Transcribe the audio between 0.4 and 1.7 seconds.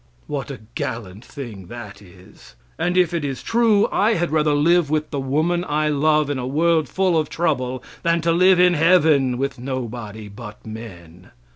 a gallant thing